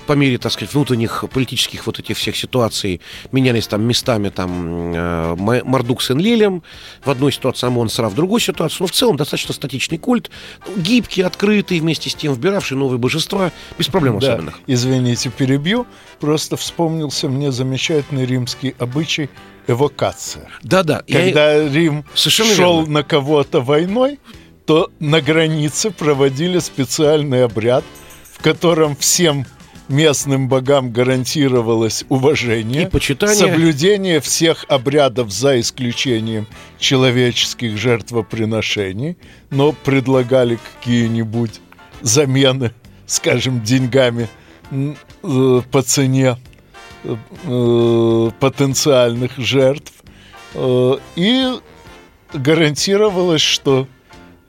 [0.08, 5.62] по мере, так сказать, внутренних политических вот этих всех ситуаций менялись там местами там э,
[5.64, 6.62] Мардук с Энлилем,
[7.04, 10.30] в одной ситуации Амон Сара в другой ситуации, но в целом достаточно статичный культ,
[10.78, 14.60] гибкий, открытый, вместе с тем вбиравший новые божества, без проблем да, особенных.
[14.66, 15.86] Извините, перебью,
[16.20, 19.28] просто вспомнился мне замечательный римский обычай
[19.66, 20.48] эвокация.
[20.62, 21.02] Да-да.
[21.06, 21.68] Когда я...
[21.68, 22.94] Рим Совершенно шел верно.
[22.94, 24.18] на кого-то войной,
[24.64, 27.84] то на границе проводили специальный обряд,
[28.32, 29.44] в котором всем
[29.88, 33.36] местным богам гарантировалось уважение, и почитание.
[33.36, 36.46] соблюдение всех обрядов за исключением
[36.78, 39.16] человеческих жертвоприношений,
[39.50, 41.60] но предлагали какие-нибудь
[42.02, 42.72] замены,
[43.06, 44.28] скажем, деньгами
[44.70, 46.36] э, по цене
[47.04, 49.92] э, потенциальных жертв.
[50.54, 51.54] Э, и
[52.32, 53.88] гарантировалось, что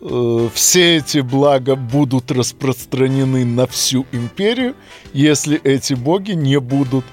[0.02, 4.76] Э, все эти блага будут распространены на всю империю,
[5.14, 7.06] если эти боги не будут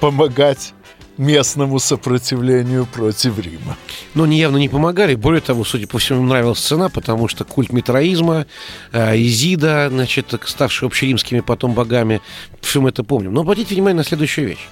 [0.00, 0.74] помогать
[1.16, 3.76] местному сопротивлению против Рима.
[4.14, 5.14] Но они явно не помогали.
[5.14, 8.46] Более того, судя по всему, им нравилась цена, потому что культ митроизма,
[8.92, 12.20] э, Изида, значит, ставший общеримскими потом богами,
[12.60, 13.32] все мы это помним.
[13.32, 14.66] Но обратите внимание на следующую вещь.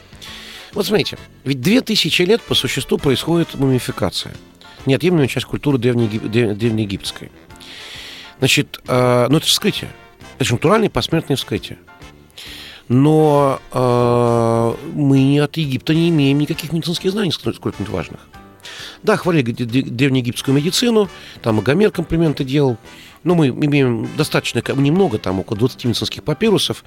[0.73, 4.33] Вот смотрите, ведь две тысячи лет по существу происходит мумификация.
[4.87, 7.31] Неотъемлемая часть культуры древнеегипетской.
[8.43, 9.89] Значит, э, ну это вскрытие.
[10.35, 11.79] Это же натуральное посмертное вскрытие.
[12.89, 18.21] Но э, мы от Египта не имеем никаких медицинских знаний, сколько-нибудь важных.
[19.05, 21.09] Да, хвалили древнеегипетскую медицину,
[21.41, 22.79] там и Гомер комплименты делал.
[23.23, 26.85] Но мы имеем достаточно, немного, там около 20 медицинских папирусов.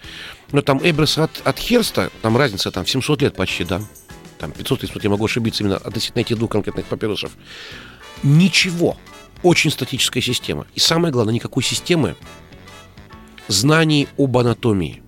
[0.51, 3.79] Но там Эбрес от, от Херста, там разница там в 700 лет почти, да.
[4.39, 7.31] Там 500 лет, я могу ошибиться именно относительно этих двух конкретных папирусов.
[8.23, 8.97] Ничего
[9.45, 10.65] очень статическая система.
[10.73, 12.15] И самое главное, никакой системы
[13.47, 15.03] знаний об анатомии.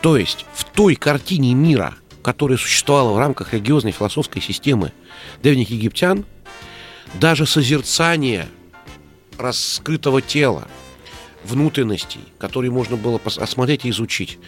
[0.00, 4.92] То есть в той картине мира, которая существовала в рамках религиозной философской системы
[5.44, 6.24] древних египтян,
[7.14, 8.48] даже созерцание
[9.38, 10.66] раскрытого тела,
[11.44, 14.40] внутренностей, которые можно было осмотреть и изучить,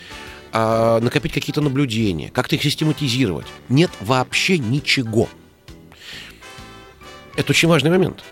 [0.53, 3.47] а, накопить какие-то наблюдения, как-то их систематизировать.
[3.69, 5.29] Нет вообще ничего.
[7.37, 8.25] Это очень важный момент.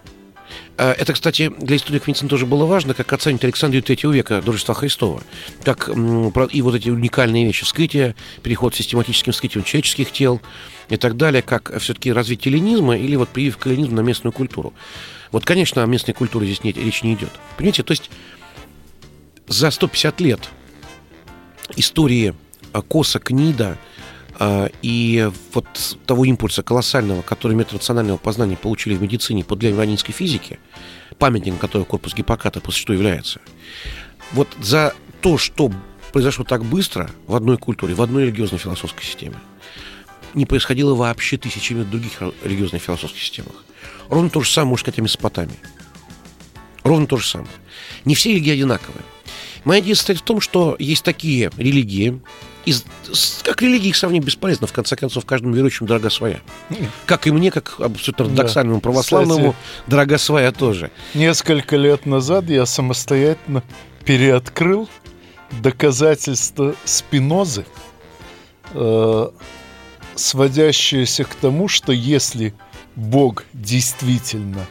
[0.78, 4.52] А, это, кстати, для историков медицины тоже было важно, как оценить Александрию третьего века до
[4.52, 5.22] Рождества Христова.
[5.64, 10.40] Как и вот эти уникальные вещи, вскрытия, переход к систематическим вскрытиям человеческих тел
[10.88, 14.74] и так далее, как все-таки развитие ленизма или вот прививка ленизма на местную культуру.
[15.32, 17.30] Вот, конечно, о местной культуре здесь нет, речь не идет.
[17.56, 18.10] Понимаете, то есть
[19.48, 20.40] за 150 лет
[21.76, 22.34] истории
[22.88, 23.96] Коса, Книда– а,
[24.82, 25.66] и вот
[26.06, 30.58] того импульса колоссального, который метод рационального познания получили в медицине под влиянием физики,
[31.18, 33.40] памятником которого корпус Гиппократа по существу является,
[34.32, 35.72] вот за то, что
[36.12, 39.36] произошло так быстро в одной культуре, в одной религиозной философской системе,
[40.34, 43.64] не происходило вообще тысячами других религиозных философских системах.
[44.08, 45.58] Ровно то же самое, может сказать, о Месопотамии.
[46.82, 47.50] Ровно то же самое.
[48.04, 49.02] Не все религии одинаковые.
[49.64, 52.20] Моя идея состоит в том, что есть такие религии,
[52.66, 52.84] из,
[53.44, 54.66] как религии их сравнить бесполезно.
[54.66, 56.40] В конце концов, каждому верующему дорога своя.
[57.06, 60.90] Как и мне, как абсолютно ортодоксальному православному, Кстати, дорога своя тоже.
[61.14, 63.62] Несколько лет назад я самостоятельно
[64.04, 64.88] переоткрыл
[65.62, 67.66] доказательства Спинозы,
[68.72, 69.30] э,
[70.16, 72.52] сводящиеся к тому, что если
[72.96, 74.66] Бог действительно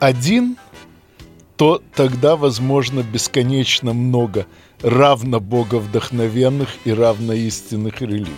[0.00, 0.56] один,
[1.56, 4.46] то тогда возможно бесконечно много
[4.82, 8.30] равно боговдохновенных и равно истинных религий.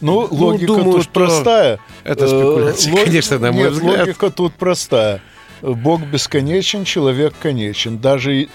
[0.00, 1.80] Ну, ну логика думаю, тут простая.
[2.04, 3.04] Это э, спекуляция, Лог...
[3.04, 3.98] конечно, на мой Нет, взгляд.
[4.00, 5.22] логика тут простая.
[5.60, 7.98] Бог бесконечен, человек конечен.
[7.98, 8.48] Даже,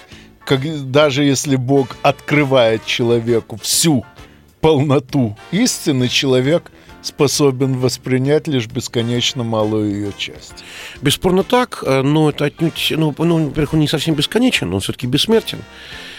[0.44, 4.04] как, даже если Бог открывает человеку всю
[4.60, 6.70] полноту истины, человек–
[7.04, 10.64] способен воспринять лишь бесконечно малую ее часть.
[11.02, 15.06] Бесспорно так, э, но это отнюдь, ну, ну во-первых, он не совсем бесконечен, он все-таки
[15.06, 15.58] бессмертен.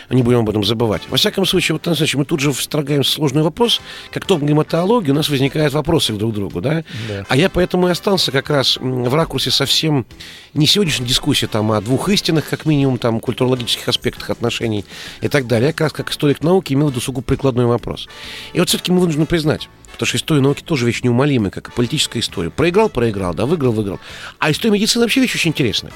[0.09, 1.03] Не будем об этом забывать.
[1.09, 3.81] Во всяком случае, вот, значит, мы тут же встрогаем сложный вопрос.
[4.11, 6.83] Как то в гематологии у нас возникают вопросы друг к другу, да?
[7.07, 7.25] да?
[7.27, 10.05] А я поэтому и остался как раз в ракурсе совсем
[10.53, 14.85] не сегодняшней дискуссии там о двух истинах, как минимум, там, культурологических аспектах отношений
[15.21, 15.67] и так далее.
[15.67, 18.07] Я как раз как историк науки имел в виду сугубо прикладной вопрос.
[18.53, 21.71] И вот все-таки мы вынуждены признать, Потому что история науки тоже вещь неумолимая, как и
[21.71, 22.49] политическая история.
[22.49, 23.99] Проиграл, проиграл, да, выиграл, выиграл.
[24.39, 25.93] А история медицины вообще вещь очень интересная.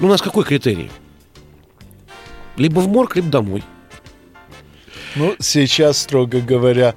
[0.00, 0.90] Ну, у нас какой критерий?
[2.56, 3.62] Либо в морг, либо домой.
[5.16, 6.94] Ну, сейчас, строго говоря,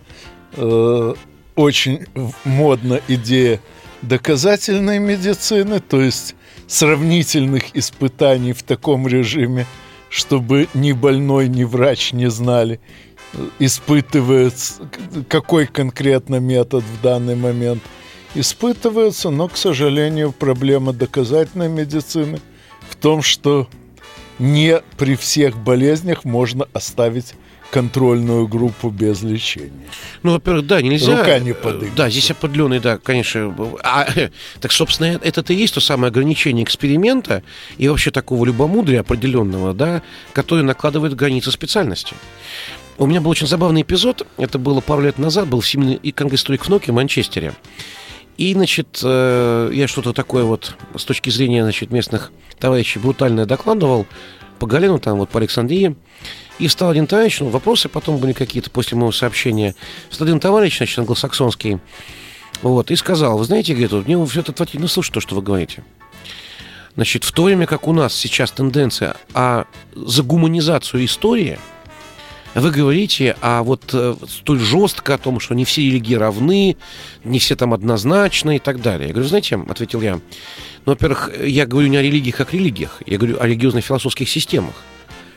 [0.53, 1.13] э,
[1.55, 2.05] очень
[2.43, 3.59] модна идея
[4.01, 6.35] доказательной медицины, то есть
[6.67, 9.65] сравнительных испытаний в таком режиме,
[10.09, 12.79] чтобы ни больной, ни врач не знали,
[13.59, 14.89] испытывается,
[15.27, 17.81] какой конкретно метод в данный момент
[18.35, 22.39] испытывается, но, к сожалению, проблема доказательной медицины
[22.89, 23.67] в том, что
[24.39, 27.33] не при всех болезнях можно оставить
[27.71, 29.87] контрольную группу без лечения.
[30.23, 31.17] Ну, во-первых, да, нельзя.
[31.17, 31.97] Рука не подымется.
[31.97, 33.53] Да, здесь определенный, да, конечно.
[33.83, 34.07] А,
[34.61, 37.43] так, собственно, это и есть то самое ограничение эксперимента
[37.77, 40.01] и вообще такого любомудрия определенного, да,
[40.33, 42.15] который накладывает границы специальности.
[42.97, 44.25] У меня был очень забавный эпизод.
[44.37, 45.47] Это было пару лет назад.
[45.47, 47.53] Был всемирный и конгресс в Ноки в Манчестере.
[48.37, 54.05] И, значит, э, я что-то такое вот с точки зрения, значит, местных товарищей брутальное докладывал
[54.59, 55.95] по Галину, там вот по Александрии.
[56.59, 59.75] И встал один товарищ, ну, вопросы потом были какие-то после моего сообщения.
[60.09, 61.79] Встал один товарищ, значит, англосаксонский,
[62.61, 65.35] вот, и сказал, вы знаете, говорит, вот, мне все это отвратительно ну, слушать то, что
[65.35, 65.83] вы говорите.
[66.95, 71.59] Значит, в то время как у нас сейчас тенденция а за гуманизацию истории–
[72.55, 76.77] вы говорите а вот э, столь жестко о том, что не все религии равны,
[77.23, 79.07] не все там однозначны и так далее.
[79.07, 80.21] Я говорю, знаете, ответил я, ну,
[80.85, 84.75] во-первых, я говорю не о религиях как религиях, я говорю о религиозно-философских системах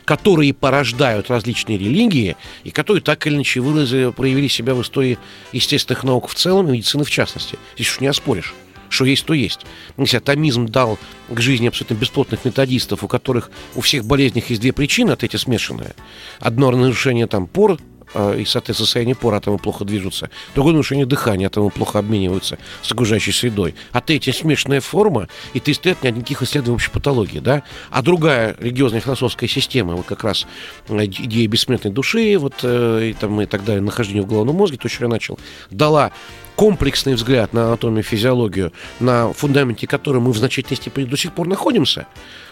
[0.07, 5.19] которые порождают различные религии и которые так или иначе выразили, проявили себя в истории
[5.53, 7.57] естественных наук в целом и медицины в частности.
[7.77, 8.53] Здесь уж не оспоришь
[8.91, 9.61] что есть, то есть.
[9.97, 10.99] Если атомизм дал
[11.29, 15.37] к жизни абсолютно бесплотных методистов, у которых у всех болезней есть две причины, от эти
[15.37, 15.95] смешанные.
[16.41, 17.79] Одно нарушение там пор,
[18.15, 20.31] э, и, соответственно, состояние пор атомы плохо движутся.
[20.55, 23.75] Другое нарушение дыхания, атомы плохо обмениваются с окружающей средой.
[23.93, 27.63] А третья смешанная форма, и ты стоят нет никаких исследований общей патологии, да?
[27.91, 30.47] А другая религиозная философская система, вот как раз
[30.89, 34.79] э, идея бессмертной души, вот э, и, там, и так далее, нахождение в головном мозге,
[34.79, 35.39] то, что я начал,
[35.71, 36.13] дала
[36.61, 38.71] комплексный взгляд на анатомию физиологию,
[39.01, 42.07] на фундаменте которой мы в значительной степени до сих пор находимся,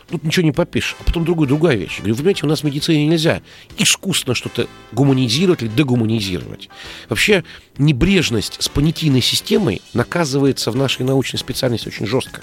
[0.09, 0.97] тут ничего не попишешь.
[0.99, 1.99] А потом другую, другая вещь.
[1.99, 3.43] Говорю, вы понимаете, у нас в медицине нельзя
[3.77, 6.71] искусственно что-то гуманизировать или дегуманизировать.
[7.11, 7.45] Вообще
[7.77, 12.41] небрежность с понятийной системой наказывается в нашей научной специальности очень жестко.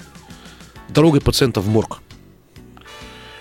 [0.88, 1.98] Дорогой пациента в морг.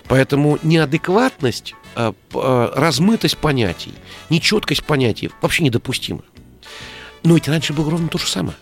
[0.07, 3.93] Поэтому неадекватность, а, а, размытость понятий,
[4.31, 6.23] нечеткость понятий вообще недопустима.
[7.25, 8.55] Но ведь раньше было ровно то же самое.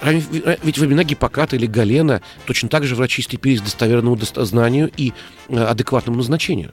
[0.00, 5.12] Ведь во времена Гиппократа или Галена точно так же врачи степились к достоверному знанию и
[5.48, 6.72] э, адекватному назначению.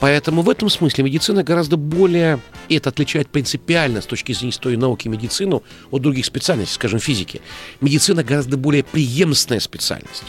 [0.00, 4.76] Поэтому в этом смысле медицина гораздо более, и это отличает принципиально с точки зрения истории
[4.76, 7.40] науки медицину от других специальностей, скажем, физики.
[7.80, 10.24] Медицина гораздо более преемственная специальность.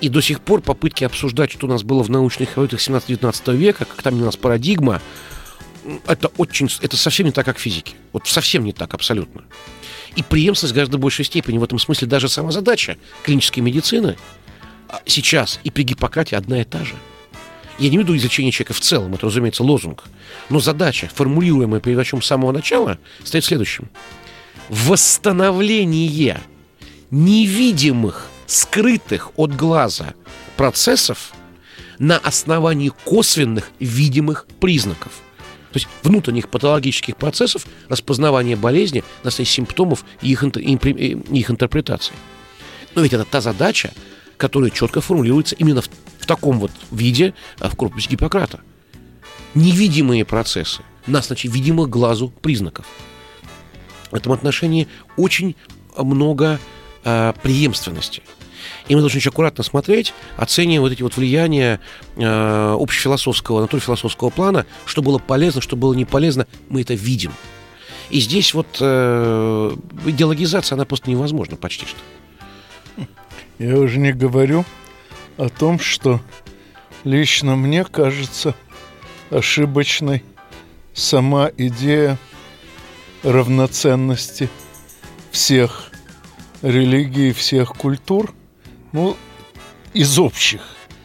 [0.00, 3.84] И до сих пор попытки обсуждать, что у нас было в научных работах 17-19 века,
[3.84, 5.00] как там у нас парадигма,
[6.06, 7.94] это очень, это совсем не так, как в физике.
[8.12, 9.44] Вот совсем не так, абсолютно.
[10.16, 11.58] И преемственность гораздо большей степени.
[11.58, 14.16] В этом смысле даже сама задача клинической медицины
[14.88, 16.94] а, сейчас и при Гиппократе одна и та же.
[17.78, 20.04] Я не веду изучение человека в целом, это, разумеется, лозунг.
[20.50, 23.88] Но задача, формулируемая перед врачом с самого начала, стоит следующим.
[24.68, 26.40] Восстановление
[27.10, 30.14] невидимых, скрытых от глаза
[30.56, 31.32] процессов
[31.98, 35.12] на основании косвенных видимых признаков–
[35.72, 42.14] То есть внутренних патологических процессов распознавания болезни, настоящих симптомов и их, их интерпретации.
[42.94, 43.92] Но ведь это та задача,
[44.36, 48.60] которая четко формулируется именно в, в таком вот виде а, в корпусе Гиппократа.
[49.54, 52.86] Невидимые процессы, на значит, видимых глазу признаков.
[54.10, 55.54] В этом отношении очень
[55.96, 56.58] много
[57.04, 58.22] э, преемственности.
[58.88, 61.80] И мы должны очень аккуратно смотреть, оценивая вот эти вот влияния
[62.16, 67.32] э, общефилософского, натурфилософского плана, что было полезно, что было не полезно, мы это видим.
[68.10, 69.76] И здесь вот э,
[70.06, 73.06] идеологизация, она просто невозможна почти что.
[73.58, 74.64] Я уже не говорю
[75.36, 76.20] о том, что
[77.04, 78.54] лично мне кажется
[79.30, 80.24] ошибочной
[80.92, 82.18] сама идея
[83.22, 84.48] равноценности
[85.30, 85.90] всех
[86.62, 88.34] религий, всех культур,
[88.92, 89.16] ну,
[89.92, 90.60] из общих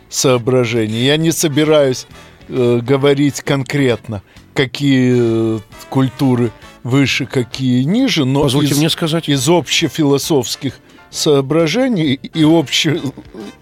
[0.09, 1.05] соображений.
[1.05, 2.07] Я не собираюсь
[2.47, 4.21] э, говорить конкретно,
[4.53, 5.59] какие э,
[5.89, 6.51] культуры
[6.83, 9.27] выше, какие ниже, но Позвольте из, мне сказать.
[9.27, 10.75] из общефилософских
[11.09, 13.01] соображений и, обще,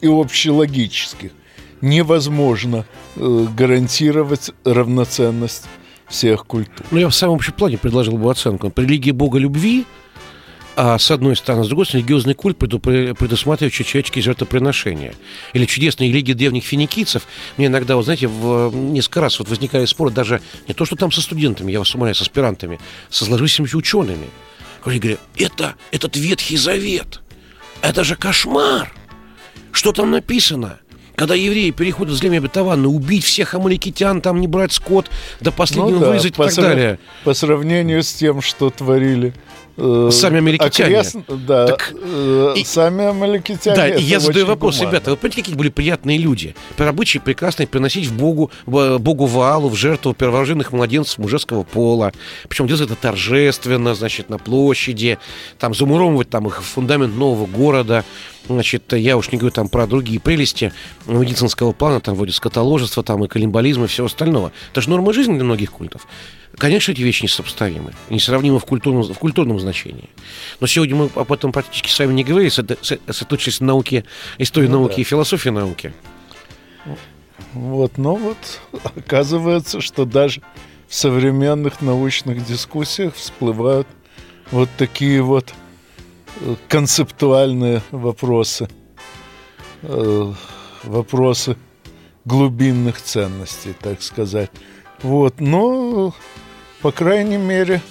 [0.02, 1.32] и общелогических
[1.82, 5.66] невозможно э, гарантировать равноценность
[6.08, 6.86] всех культур.
[6.92, 8.72] Ну, я в самом общем плане предложил бы оценку.
[8.76, 9.86] Религия Бога любви,
[10.76, 15.14] а с одной стороны, с другой стороны, религиозный культ предусматривающий человеческие жертвоприношения.
[15.54, 17.24] Или чудесные религии древних финикийцев.
[17.58, 21.12] Мне иногда, вот знаете, в, несколько раз вот возникали споры даже не то, что там
[21.12, 24.28] со студентами, я вас умоляю, с аспирантами, со сложившимися учеными.
[24.84, 27.22] Они говорят, это этот Ветхий Завет–
[27.84, 28.94] это же кошмар!
[29.74, 30.80] Что там написано?
[31.16, 35.12] Когда евреи переходят в землю обетованную, убить всех амаликитян, там не брать скот,
[35.42, 37.00] до последнего ну, да, вырезать и так далее.
[37.26, 39.34] По сравнению с тем, что творили
[39.76, 40.84] сами американцы.
[40.84, 41.16] Окрест...
[41.28, 43.74] Да, так, э, и, сами американцы.
[43.74, 44.92] Да, и я задаю вопрос, гуманно.
[44.92, 46.56] ребята, вы понимаете, какие были приятные люди?
[46.78, 52.14] Рабочие прекрасные приносить в Богу, в, Богу Ваалу в жертву перворожденных младенцев мужеского пола.
[52.48, 55.18] Причем делать это торжественно, значит, на площади,
[55.58, 58.06] там замуровывать там их фундамент нового города.
[58.48, 60.74] Значит, я уж не говорю там про другие прелести
[61.06, 64.52] медицинского плана, там вроде скотоложества, там и коллимбализма и всего остального.
[64.72, 66.08] Это же норма жизни для многих культов.
[66.58, 70.10] Конечно, эти вещи несопоставимы, несравнимы в культурном, в культурном значении.
[70.60, 74.04] Но сегодня мы об этом практически с вами не говорили, сосредоточились на науке,
[74.38, 75.02] истории ну, науки да.
[75.02, 75.94] и философии науки.
[77.54, 78.38] Вот, но вот
[78.84, 80.42] оказывается, что даже
[80.88, 83.88] в современных научных дискуссиях всплывают
[84.52, 85.54] вот такие вот
[86.68, 88.68] концептуальные вопросы,
[89.82, 90.34] э,
[90.84, 91.58] вопросы
[92.26, 94.52] глубинных ценностей, так сказать.
[95.02, 96.14] Вот, но
[96.82, 97.82] по крайней мере,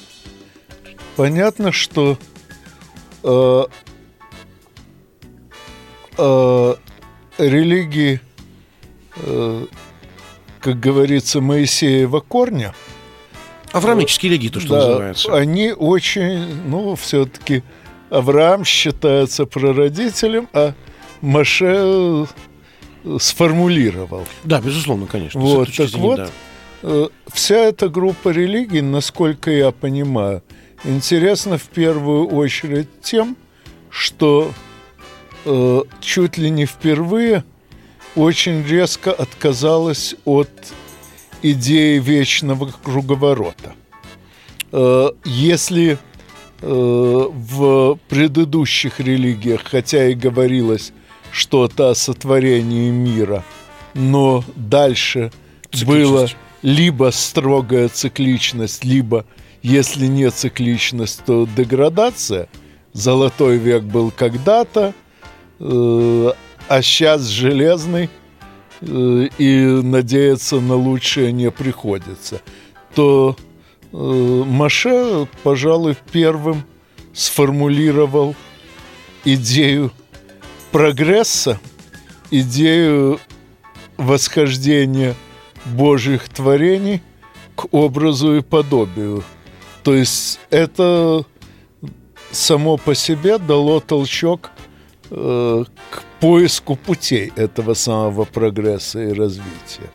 [1.16, 2.18] понятно, что
[3.22, 3.64] э,
[6.18, 6.74] э,
[7.38, 8.20] религии,
[9.16, 9.66] э,
[10.60, 12.74] как говорится, Моисеева корня.
[13.72, 15.34] Авраамические религии, то, что да, называется.
[15.34, 17.62] Они очень, ну, все-таки
[18.12, 20.74] Авраам считается прародителем, а
[21.22, 22.26] Маше
[23.04, 24.26] э, сформулировал.
[24.44, 25.40] Да, безусловно, конечно.
[25.40, 26.28] Вот, так вот, да.
[26.82, 30.42] Э, вся эта группа религий, насколько я понимаю,
[30.84, 33.34] интересна в первую очередь тем,
[33.88, 34.52] что
[35.46, 37.44] э, чуть ли не впервые
[38.14, 40.50] очень резко отказалась от
[41.40, 43.74] идеи вечного круговорота.
[44.70, 45.98] Э, если
[46.62, 50.92] в предыдущих религиях, хотя и говорилось
[51.32, 53.44] что-то о сотворении мира,
[53.94, 55.32] но дальше
[55.86, 56.28] было
[56.62, 59.24] либо строгая цикличность, либо,
[59.62, 62.48] если не цикличность, то деградация.
[62.92, 64.94] Золотой век был когда-то,
[65.58, 66.32] э,
[66.68, 68.10] а сейчас железный,
[68.80, 72.42] э, и надеяться на лучшее не приходится.
[72.94, 73.42] То э,
[73.92, 76.64] Маше, пожалуй, первым
[77.12, 78.34] сформулировал
[79.24, 79.92] идею
[80.70, 81.60] прогресса,
[82.30, 83.20] идею
[83.96, 85.14] восхождения–
[85.64, 87.00] Божьих творений
[87.54, 89.22] к образу и подобию.
[89.82, 91.24] То есть это
[92.30, 94.50] само по себе дало толчок
[95.10, 99.90] э, к поиску путей этого самого прогресса и развития.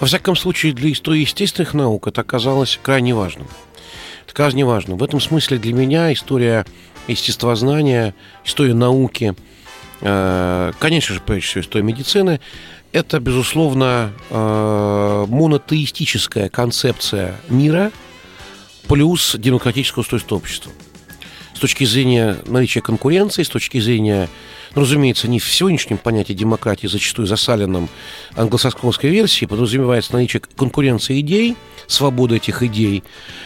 [0.00, 3.46] Во всяком случае, для истории естественных наук это оказалось крайне важным.
[4.26, 4.96] Это крайне важно.
[4.96, 6.66] В этом смысле для меня история
[7.08, 9.34] естествознания, история науки,
[10.00, 12.40] э, конечно же, прежде всего, история медицины–
[12.92, 17.90] это, безусловно, э, монотеистическая концепция мира
[18.88, 20.72] плюс демократическое устройство общества.
[21.56, 24.28] С точки зрения наличия конкуренции, с точки зрения,
[24.74, 27.88] ну, разумеется, не в сегодняшнем понятии демократии, зачастую засаленном
[28.34, 33.04] англосаксонской версии, подразумевается наличие конкуренции идей, свободы этих идей.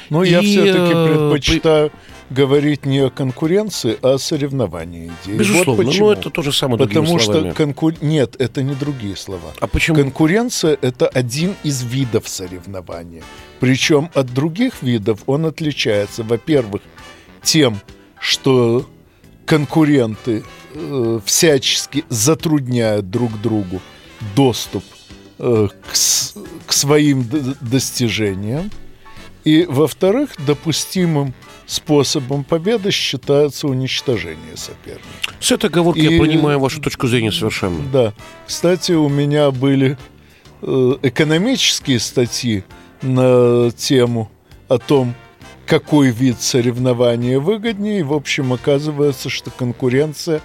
[0.09, 1.93] Но и, я все-таки э, предпочитаю
[2.31, 5.39] говорить не о конкуренции, а о соревновании идей.
[5.39, 6.07] Безусловно, вот почему.
[6.07, 7.51] но это то же самое Потому словами.
[7.51, 7.95] что конкур...
[8.01, 9.53] нет, это не другие слова.
[9.61, 9.99] А почему?
[9.99, 13.23] Конкуренция– это один из видов соревнования.
[13.61, 16.83] Причем от других видов он отличается, во-первых,
[17.43, 17.81] тем,
[18.21, 18.87] что
[19.47, 20.45] конкуренты
[20.75, 23.81] э, всячески затрудняют друг другу
[24.37, 24.85] доступ
[25.39, 25.93] э, к,
[26.67, 27.27] к своим
[27.61, 28.71] достижениям.
[29.43, 31.33] И, во-вторых, допустимым
[31.67, 35.35] способом победы считается уничтожение соперника.
[35.41, 37.83] С этой оговоркой и, я понимаю вашу точку зрения совершенно.
[37.91, 38.13] Да.
[38.47, 39.97] Кстати, у меня были
[40.61, 42.65] э, экономические статьи
[43.03, 44.31] на тему
[44.69, 45.15] о том,
[45.71, 48.01] какой вид соревнования выгоднее.
[48.01, 50.43] И, в общем, оказывается, что конкуренция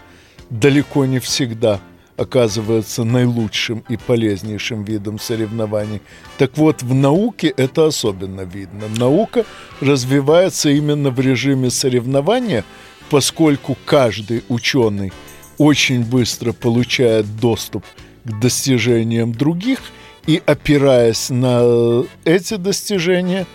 [0.50, 1.82] далеко не всегда–
[2.18, 6.02] оказывается наилучшим и полезнейшим видом соревнований.
[6.38, 8.88] Так вот, в науке это особенно видно.
[8.98, 9.46] Наука
[9.82, 12.64] развивается именно в режиме соревнования,
[13.10, 15.12] поскольку каждый ученый
[15.58, 17.84] очень быстро получает доступ
[18.24, 19.80] к достижениям других
[20.26, 23.46] и, опираясь на эти достижения,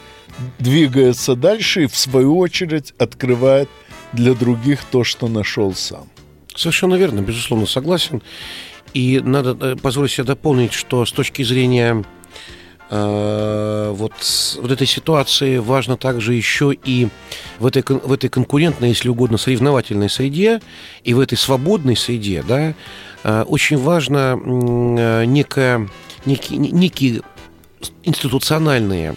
[0.59, 3.69] двигается дальше и, в свою очередь, открывает
[4.13, 6.09] для других то, что нашел сам.
[6.55, 8.23] Совершенно верно, безусловно, согласен.
[8.93, 12.05] И надо э, позволить себе дополнить, что с точки зрения
[12.91, 14.13] э, вот,
[14.61, 17.09] вот этой ситуации важно также еще и
[17.61, 20.61] в этой, в этой конкурентной, если угодно, соревновательной среде
[21.05, 22.75] и в этой свободной среде, да,
[23.23, 24.35] э, очень важно
[25.25, 25.89] некое,
[26.27, 27.23] некие, некие
[28.03, 29.15] институциональные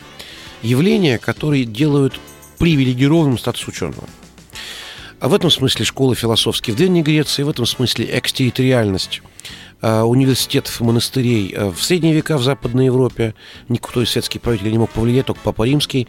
[0.64, 2.20] явления, которые делают
[2.58, 4.08] привилегированным статус ученого.
[5.20, 9.22] А в этом смысле школа философские в Древней Греции, в этом смысле экстерриториальность
[9.84, 13.36] университетов и монастырей а, в средние века в Западной Европе.
[13.68, 16.08] Никто из светских правителей не мог повлиять, только Папа Римский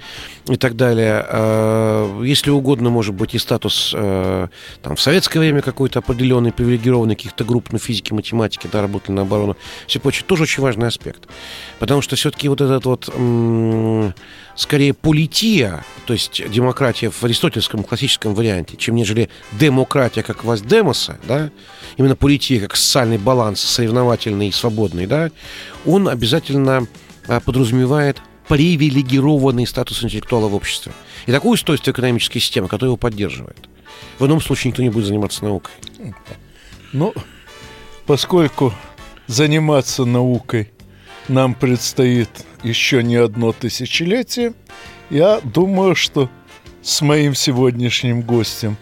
[0.49, 1.25] и так далее.
[1.29, 7.45] А, если угодно, может быть, и статус там, в советское время какой-то определенный, привилегированный каких-то
[7.45, 9.57] групп на физике, математике, да, работали на оборону,
[9.87, 11.29] все прочее, тоже очень важный аспект.
[11.79, 13.11] Потому что все-таки вот этот вот
[14.57, 21.19] скорее полития, то есть демократия в аристотельском классическом варианте, чем нежели демократия как власть демоса,
[21.25, 21.51] да,
[21.97, 25.31] именно полития как социальный баланс, соревновательный свободный, да,
[25.85, 26.87] он обязательно
[27.27, 30.93] а, подразумевает привилегированный статус интеллектуала в обществе.
[31.27, 33.69] И такое устройство экономической системы, которое его поддерживает.
[34.19, 35.73] В ином случае никто не будет заниматься наукой.
[36.93, 37.15] Ну,
[38.07, 38.73] поскольку
[39.27, 40.71] заниматься наукой
[41.29, 42.29] нам предстоит
[42.63, 44.53] еще не одно тысячелетие,
[45.11, 46.31] я думаю, что
[46.83, 48.77] с моим сегодняшним гостем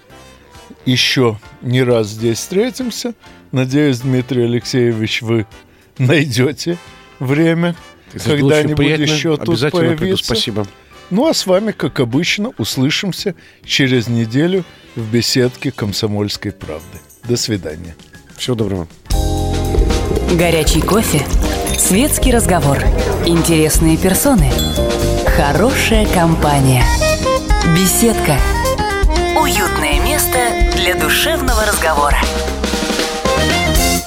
[0.84, 3.14] еще не раз здесь встретимся.
[3.52, 5.46] Надеюсь, Дмитрий Алексеевич, вы
[5.98, 6.78] найдете
[7.18, 7.76] время
[8.12, 9.96] когда-нибудь еще тут появиться.
[9.96, 10.66] Приду, спасибо.
[11.10, 13.34] Ну а с вами, как обычно, услышимся
[13.64, 14.64] через неделю
[14.96, 16.98] в беседке «Комсомольской правды».
[17.24, 17.94] До свидания.
[18.38, 18.88] Всего доброго.
[20.32, 21.20] Горячий кофе,
[21.76, 22.78] светский разговор,
[23.26, 24.50] интересные персоны,
[25.36, 26.82] хорошая компания,
[27.76, 28.38] беседка–
[29.42, 30.38] уютное место
[30.76, 32.18] для душевного разговора.